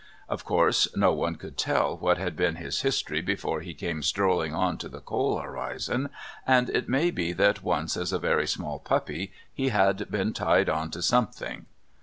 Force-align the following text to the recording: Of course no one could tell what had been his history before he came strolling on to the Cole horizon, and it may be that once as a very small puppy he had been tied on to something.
Of 0.27 0.43
course 0.43 0.87
no 0.95 1.13
one 1.13 1.35
could 1.35 1.59
tell 1.59 1.95
what 1.95 2.17
had 2.17 2.35
been 2.35 2.55
his 2.55 2.81
history 2.81 3.21
before 3.21 3.61
he 3.61 3.75
came 3.75 4.01
strolling 4.01 4.51
on 4.51 4.79
to 4.79 4.89
the 4.89 4.99
Cole 4.99 5.37
horizon, 5.37 6.09
and 6.47 6.71
it 6.71 6.89
may 6.89 7.11
be 7.11 7.33
that 7.33 7.61
once 7.61 7.95
as 7.95 8.11
a 8.11 8.17
very 8.17 8.47
small 8.47 8.79
puppy 8.79 9.31
he 9.53 9.69
had 9.69 10.09
been 10.09 10.33
tied 10.33 10.69
on 10.69 10.89
to 10.89 11.03
something. 11.03 11.67